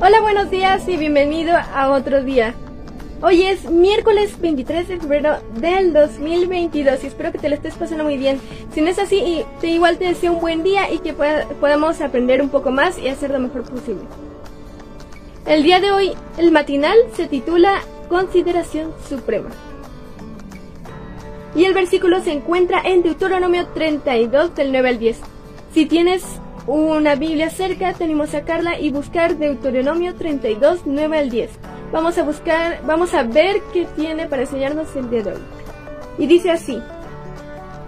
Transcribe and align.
Hola, 0.00 0.20
buenos 0.20 0.48
días 0.48 0.88
y 0.88 0.96
bienvenido 0.96 1.56
a 1.56 1.90
otro 1.90 2.22
día. 2.22 2.54
Hoy 3.20 3.42
es 3.42 3.68
miércoles 3.68 4.40
23 4.40 4.86
de 4.86 5.00
febrero 5.00 5.38
del 5.56 5.92
2022 5.92 7.02
y 7.02 7.06
espero 7.08 7.32
que 7.32 7.38
te 7.38 7.48
lo 7.48 7.56
estés 7.56 7.74
pasando 7.74 8.04
muy 8.04 8.16
bien. 8.16 8.40
Si 8.72 8.80
no 8.80 8.86
es 8.86 9.00
así, 9.00 9.44
te, 9.60 9.66
igual 9.66 9.98
te 9.98 10.04
deseo 10.04 10.34
un 10.34 10.40
buen 10.40 10.62
día 10.62 10.88
y 10.92 11.00
que 11.00 11.14
podamos 11.14 12.00
aprender 12.00 12.40
un 12.40 12.48
poco 12.48 12.70
más 12.70 12.96
y 12.96 13.08
hacer 13.08 13.32
lo 13.32 13.40
mejor 13.40 13.64
posible. 13.64 14.04
El 15.46 15.64
día 15.64 15.80
de 15.80 15.90
hoy, 15.90 16.12
el 16.36 16.52
matinal 16.52 16.96
se 17.14 17.26
titula 17.26 17.80
Consideración 18.08 18.92
Suprema. 19.08 19.50
Y 21.56 21.64
el 21.64 21.74
versículo 21.74 22.20
se 22.22 22.30
encuentra 22.30 22.82
en 22.84 23.02
Deuteronomio 23.02 23.66
32 23.74 24.54
del 24.54 24.70
9 24.70 24.88
al 24.90 24.98
10. 25.00 25.18
Si 25.74 25.86
tienes 25.86 26.24
una 26.74 27.14
Biblia 27.14 27.48
cerca, 27.48 27.94
tenemos 27.94 28.28
a 28.28 28.40
sacarla 28.40 28.78
y 28.78 28.90
buscar 28.90 29.36
Deuteronomio 29.36 30.14
32, 30.14 30.80
9 30.84 31.18
al 31.18 31.30
10. 31.30 31.50
Vamos 31.92 32.18
a 32.18 32.22
buscar, 32.22 32.82
vamos 32.84 33.14
a 33.14 33.22
ver 33.22 33.62
qué 33.72 33.86
tiene 33.96 34.26
para 34.26 34.42
enseñarnos 34.42 34.94
el 34.94 35.08
día 35.08 35.22
de 35.22 35.32
hoy. 35.32 35.40
Y 36.18 36.26
dice 36.26 36.50
así, 36.50 36.78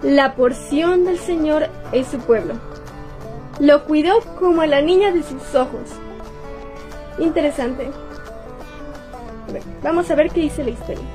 la 0.01 0.33
porción 0.35 1.05
del 1.05 1.19
Señor 1.19 1.69
es 1.91 2.07
su 2.07 2.17
pueblo. 2.17 2.55
Lo 3.59 3.85
cuidó 3.85 4.19
como 4.39 4.61
a 4.61 4.67
la 4.67 4.81
niña 4.81 5.11
de 5.11 5.21
sus 5.21 5.53
ojos. 5.53 5.91
Interesante. 7.19 7.91
vamos 9.83 10.09
a 10.09 10.15
ver 10.15 10.31
qué 10.31 10.41
dice 10.41 10.63
la 10.63 10.71
historia. 10.71 11.05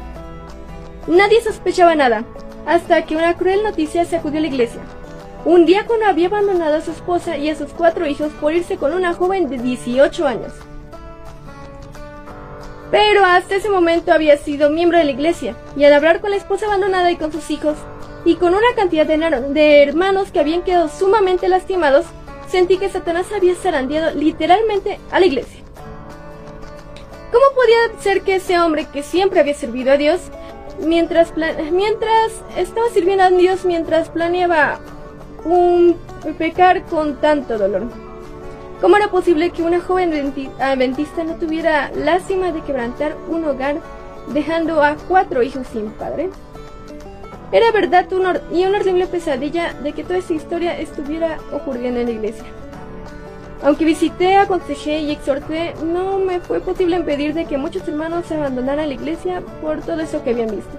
Nadie 1.08 1.42
sospechaba 1.42 1.96
nada, 1.96 2.24
hasta 2.64 3.04
que 3.06 3.16
una 3.16 3.36
cruel 3.36 3.64
noticia 3.64 4.04
sacudió 4.04 4.40
la 4.40 4.46
iglesia. 4.46 4.82
Un 5.44 5.66
diácono 5.66 6.06
había 6.06 6.26
abandonado 6.26 6.76
a 6.76 6.80
su 6.80 6.90
esposa 6.90 7.36
y 7.36 7.50
a 7.50 7.54
sus 7.54 7.72
cuatro 7.72 8.06
hijos 8.06 8.32
por 8.40 8.52
irse 8.52 8.76
con 8.76 8.92
una 8.92 9.14
joven 9.14 9.48
de 9.48 9.58
18 9.58 10.26
años. 10.26 10.52
Pero 12.90 13.24
hasta 13.24 13.56
ese 13.56 13.68
momento 13.68 14.12
había 14.12 14.36
sido 14.36 14.70
miembro 14.70 14.98
de 14.98 15.04
la 15.04 15.10
iglesia, 15.10 15.56
y 15.76 15.84
al 15.84 15.92
hablar 15.92 16.20
con 16.20 16.30
la 16.30 16.36
esposa 16.36 16.66
abandonada 16.66 17.10
y 17.10 17.16
con 17.16 17.32
sus 17.32 17.50
hijos, 17.50 17.76
y 18.24 18.36
con 18.36 18.54
una 18.54 18.74
cantidad 18.74 19.06
de, 19.06 19.82
hermanos 19.82 20.32
que 20.32 20.40
habían 20.40 20.62
quedado 20.62 20.88
sumamente 20.88 21.48
lastimados, 21.48 22.06
sentí 22.48 22.78
que 22.78 22.88
Satanás 22.88 23.26
había 23.34 23.54
zarandeado 23.54 24.14
literalmente 24.14 24.98
a 25.10 25.20
la 25.20 25.26
iglesia. 25.26 25.60
¿Cómo 27.32 27.44
podía 27.54 28.00
ser 28.00 28.22
que 28.22 28.36
ese 28.36 28.58
hombre 28.58 28.86
que 28.92 29.02
siempre 29.02 29.40
había 29.40 29.54
servido 29.54 29.92
a 29.92 29.96
Dios, 29.96 30.20
mientras, 30.80 31.32
mientras 31.72 32.32
estaba 32.56 32.88
sirviendo 32.90 33.24
a 33.24 33.30
Dios, 33.30 33.64
mientras 33.64 34.08
planeaba 34.08 34.80
un 35.46 35.96
pecar 36.38 36.82
con 36.84 37.16
tanto 37.16 37.56
dolor. 37.58 37.84
¿Cómo 38.80 38.96
era 38.96 39.08
posible 39.08 39.50
que 39.50 39.62
una 39.62 39.80
joven 39.80 40.12
adventista 40.60 41.24
no 41.24 41.36
tuviera 41.36 41.90
lástima 41.92 42.52
de 42.52 42.60
quebrantar 42.60 43.16
un 43.28 43.44
hogar 43.44 43.76
dejando 44.34 44.82
a 44.82 44.96
cuatro 45.08 45.42
hijos 45.42 45.66
sin 45.72 45.90
padre? 45.92 46.30
Era 47.52 47.70
verdad 47.70 48.06
y 48.52 48.64
una 48.64 48.78
horrible 48.78 49.06
pesadilla 49.06 49.72
de 49.72 49.92
que 49.92 50.02
toda 50.02 50.18
esa 50.18 50.34
historia 50.34 50.78
estuviera 50.78 51.38
ocurriendo 51.52 52.00
en 52.00 52.06
la 52.06 52.12
iglesia. 52.12 52.44
Aunque 53.62 53.84
visité, 53.84 54.36
aconsejé 54.36 54.98
y 55.00 55.12
exhorté, 55.12 55.74
no 55.82 56.18
me 56.18 56.40
fue 56.40 56.60
posible 56.60 56.96
impedir 56.96 57.32
de 57.32 57.46
que 57.46 57.56
muchos 57.56 57.86
hermanos 57.88 58.30
abandonaran 58.30 58.88
la 58.88 58.94
iglesia 58.94 59.42
por 59.62 59.80
todo 59.80 60.00
eso 60.00 60.22
que 60.22 60.30
habían 60.30 60.50
visto. 60.50 60.76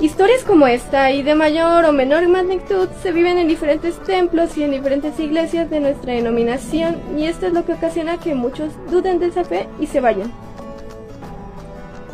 Historias 0.00 0.44
como 0.44 0.66
esta 0.66 1.10
y 1.10 1.22
de 1.22 1.34
mayor 1.34 1.84
o 1.84 1.92
menor 1.92 2.26
magnitud 2.26 2.88
se 3.02 3.12
viven 3.12 3.36
en 3.36 3.48
diferentes 3.48 3.98
templos 3.98 4.56
y 4.56 4.62
en 4.62 4.70
diferentes 4.70 5.20
iglesias 5.20 5.68
de 5.68 5.78
nuestra 5.78 6.14
denominación 6.14 6.96
y 7.18 7.26
esto 7.26 7.46
es 7.46 7.52
lo 7.52 7.66
que 7.66 7.74
ocasiona 7.74 8.18
que 8.18 8.34
muchos 8.34 8.72
duden 8.90 9.18
de 9.18 9.26
esa 9.26 9.44
fe 9.44 9.68
y 9.78 9.88
se 9.88 10.00
vayan. 10.00 10.32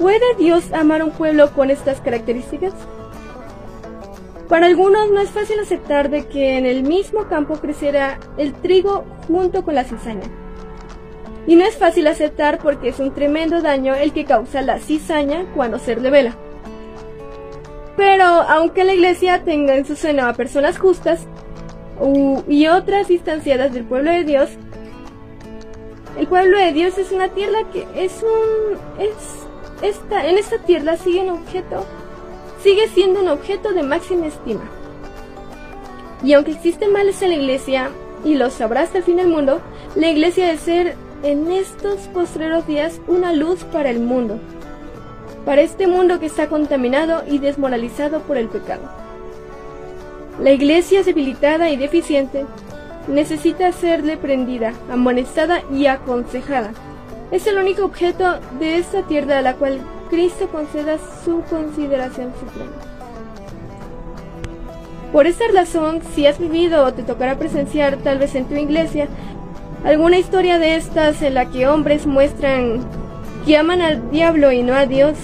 ¿Puede 0.00 0.34
Dios 0.36 0.72
amar 0.72 1.00
a 1.00 1.04
un 1.04 1.12
pueblo 1.12 1.52
con 1.52 1.70
estas 1.70 2.00
características? 2.00 2.74
Para 4.48 4.66
algunos 4.66 5.12
no 5.12 5.20
es 5.20 5.30
fácil 5.30 5.60
aceptar 5.60 6.10
de 6.10 6.26
que 6.26 6.58
en 6.58 6.66
el 6.66 6.82
mismo 6.82 7.28
campo 7.28 7.54
creciera 7.54 8.18
el 8.36 8.52
trigo 8.52 9.04
junto 9.28 9.64
con 9.64 9.76
la 9.76 9.84
cizaña. 9.84 10.28
Y 11.46 11.54
no 11.54 11.64
es 11.64 11.76
fácil 11.76 12.08
aceptar 12.08 12.58
porque 12.58 12.88
es 12.88 12.98
un 12.98 13.14
tremendo 13.14 13.62
daño 13.62 13.94
el 13.94 14.12
que 14.12 14.24
causa 14.24 14.60
la 14.62 14.80
cizaña 14.80 15.46
cuando 15.54 15.78
se 15.78 15.94
revela. 15.94 16.36
Pero 17.96 18.24
aunque 18.24 18.84
la 18.84 18.94
iglesia 18.94 19.42
tenga 19.44 19.74
en 19.74 19.86
su 19.86 19.96
seno 19.96 20.26
a 20.26 20.34
personas 20.34 20.78
justas 20.78 21.26
y 22.46 22.66
otras 22.66 23.08
distanciadas 23.08 23.72
del 23.72 23.84
pueblo 23.84 24.10
de 24.10 24.24
Dios, 24.24 24.50
el 26.18 26.26
pueblo 26.26 26.58
de 26.58 26.72
Dios 26.72 26.98
es 26.98 27.10
una 27.12 27.28
tierra 27.28 27.58
que 27.72 27.86
es 27.94 28.22
un 28.22 28.78
es 29.02 29.46
esta 29.82 30.26
en 30.26 30.38
esta 30.38 30.58
tierra 30.58 30.96
sigue 30.96 31.20
un 31.20 31.30
objeto 31.30 31.84
sigue 32.62 32.88
siendo 32.88 33.20
un 33.20 33.28
objeto 33.28 33.72
de 33.72 33.82
máxima 33.82 34.26
estima. 34.26 34.68
Y 36.22 36.32
aunque 36.32 36.52
existen 36.52 36.92
males 36.92 37.20
en 37.22 37.30
la 37.30 37.36
iglesia 37.36 37.90
y 38.24 38.34
los 38.34 38.54
sabrá 38.54 38.82
hasta 38.82 38.98
el 38.98 39.04
fin 39.04 39.16
del 39.16 39.28
mundo, 39.28 39.60
la 39.94 40.08
iglesia 40.08 40.46
debe 40.46 40.58
ser 40.58 40.96
en 41.22 41.52
estos 41.52 42.00
postreros 42.08 42.66
días 42.66 43.00
una 43.06 43.32
luz 43.32 43.64
para 43.64 43.90
el 43.90 44.00
mundo 44.00 44.40
para 45.46 45.62
este 45.62 45.86
mundo 45.86 46.18
que 46.18 46.26
está 46.26 46.48
contaminado 46.48 47.22
y 47.26 47.38
desmoralizado 47.38 48.20
por 48.22 48.36
el 48.36 48.48
pecado. 48.48 48.82
La 50.42 50.50
iglesia 50.50 51.04
debilitada 51.04 51.70
y 51.70 51.76
deficiente 51.76 52.44
necesita 53.06 53.70
ser 53.70 54.04
reprendida, 54.04 54.74
amonestada 54.90 55.62
y 55.72 55.86
aconsejada. 55.86 56.72
Es 57.30 57.46
el 57.46 57.58
único 57.58 57.84
objeto 57.84 58.40
de 58.58 58.76
esta 58.76 59.02
tierra 59.02 59.38
a 59.38 59.42
la 59.42 59.54
cual 59.54 59.80
Cristo 60.10 60.48
conceda 60.48 60.98
su 61.24 61.42
consideración 61.48 62.32
suprema. 62.40 62.72
Por 65.12 65.28
esta 65.28 65.44
razón, 65.54 66.00
si 66.14 66.26
has 66.26 66.40
vivido 66.40 66.84
o 66.84 66.92
te 66.92 67.04
tocará 67.04 67.38
presenciar 67.38 67.98
tal 67.98 68.18
vez 68.18 68.34
en 68.34 68.46
tu 68.46 68.54
iglesia 68.54 69.06
alguna 69.84 70.18
historia 70.18 70.58
de 70.58 70.74
estas 70.74 71.22
en 71.22 71.34
la 71.34 71.46
que 71.46 71.68
hombres 71.68 72.04
muestran 72.04 72.80
que 73.46 73.56
aman 73.56 73.80
al 73.80 74.10
diablo 74.10 74.50
y 74.50 74.62
no 74.64 74.74
a 74.74 74.86
Dios, 74.86 75.16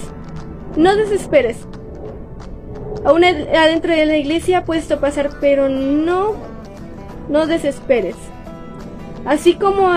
no 0.77 0.95
desesperes. 0.95 1.67
Aún 3.05 3.25
adentro 3.25 3.93
de 3.93 4.07
la 4.07 4.17
iglesia 4.17 4.65
puedes 4.65 4.87
pasar, 4.87 5.31
pero 5.41 5.69
no, 5.69 6.35
no 7.29 7.47
desesperes. 7.49 8.15
Así 9.25 9.55
como, 9.55 9.91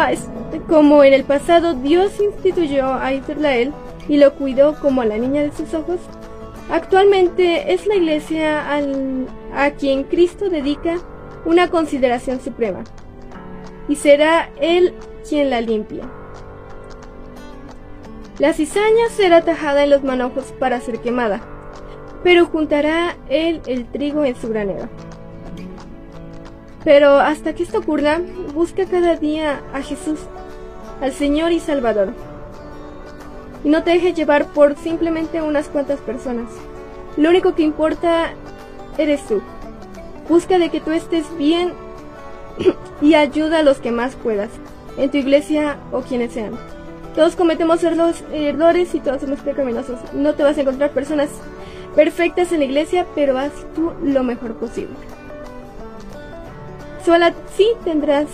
como 0.68 1.04
en 1.04 1.14
el 1.14 1.24
pasado 1.24 1.76
Dios 1.76 2.20
instituyó 2.20 2.96
a 2.96 3.14
Israel 3.14 3.72
y 4.10 4.18
lo 4.18 4.34
cuidó 4.34 4.80
como 4.80 5.02
a 5.02 5.06
la 5.06 5.20
niña 5.20 5.44
de 5.44 5.52
sus 5.52 5.76
ojos, 5.76 6.00
actualmente 6.72 7.74
es 7.74 7.86
la 7.86 7.96
iglesia 7.96 8.64
a 9.56 9.72
quien 9.72 10.04
Cristo 10.04 10.50
dedica 10.50 10.98
una 11.46 11.70
consideración 11.70 12.42
suprema. 12.42 12.84
Y 13.88 13.98
será 13.98 14.50
Él 14.60 14.96
quien 15.30 15.52
la 15.52 15.62
limpia. 15.62 16.10
La 18.38 18.52
cizaña 18.52 19.08
será 19.12 19.42
tajada 19.44 19.86
en 19.86 19.90
los 19.90 20.04
manojos 20.04 20.54
para 20.60 20.82
ser 20.82 21.00
quemada, 21.00 21.40
pero 22.22 22.46
juntará 22.46 23.16
él 23.30 23.62
el 23.66 23.86
trigo 23.86 24.26
en 24.26 24.36
su 24.36 24.50
granero. 24.50 24.90
Pero 26.84 27.20
hasta 27.20 27.56
que 27.56 27.64
esto 27.64 27.80
ocurra, 27.80 28.20
busca 28.54 28.86
cada 28.86 29.16
día 29.16 29.62
a 29.74 29.82
Jesús, 29.82 30.20
al 31.02 31.14
Señor 31.14 31.54
y 31.54 31.62
Salvador. 31.62 32.10
Y 33.64 33.70
no 33.70 33.84
te 33.84 33.92
dejes 33.92 34.14
llevar 34.16 34.48
por 34.48 34.76
simplemente 34.76 35.42
unas 35.42 35.70
cuantas 35.70 36.02
personas. 36.02 36.52
Lo 37.16 37.30
único 37.30 37.56
que 37.56 37.64
importa 37.64 38.34
eres 38.98 39.26
tú. 39.28 39.42
Busca 40.28 40.60
de 40.60 40.70
que 40.70 40.82
tú 40.82 40.92
estés 40.92 41.26
bien 41.38 41.72
y 43.02 43.14
ayuda 43.14 43.60
a 43.60 43.64
los 43.64 43.78
que 43.78 43.92
más 43.92 44.16
puedas, 44.16 44.50
en 44.98 45.10
tu 45.10 45.18
iglesia 45.18 45.78
o 45.94 46.02
quienes 46.02 46.34
sean. 46.34 46.75
Todos 47.16 47.36
cometemos 47.36 47.82
errores 47.84 48.94
y 48.94 49.00
todos 49.00 49.22
somos 49.22 49.40
pecaminosos. 49.40 50.00
No 50.14 50.34
te 50.34 50.44
vas 50.44 50.58
a 50.58 50.62
encontrar 50.62 50.92
personas 50.92 51.30
perfectas 51.96 52.52
en 52.52 52.60
la 52.60 52.66
iglesia, 52.66 53.06
pero 53.16 53.38
haz 53.38 53.54
tú 53.74 53.94
lo 54.04 54.24
mejor 54.24 54.56
posible. 54.56 54.96
Solo 57.06 57.26
así 57.26 57.68
tendrás 57.86 58.28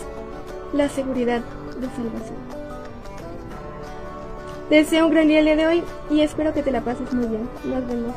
la 0.74 0.89
seguridad 0.89 1.42
de 1.80 1.88
salvación. 1.88 2.38
Te 4.69 4.75
deseo 4.75 5.06
un 5.06 5.12
gran 5.12 5.28
día 5.28 5.39
el 5.39 5.45
día 5.45 5.57
de 5.57 5.68
hoy 5.68 5.83
y 6.10 6.22
espero 6.22 6.54
que 6.54 6.63
te 6.63 6.72
la 6.72 6.81
pases 6.81 7.13
muy 7.13 7.28
bien. 7.28 7.48
Nos 7.66 7.86
vemos. 7.86 8.16